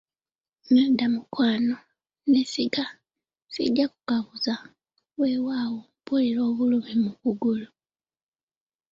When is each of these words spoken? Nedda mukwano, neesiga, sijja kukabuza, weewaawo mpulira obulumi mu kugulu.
Nedda 0.73 1.05
mukwano, 1.13 1.75
neesiga, 2.29 2.85
sijja 3.53 3.85
kukabuza, 3.91 4.53
weewaawo 5.19 5.79
mpulira 5.99 6.39
obulumi 6.49 6.93
mu 7.03 7.11
kugulu. 7.21 7.67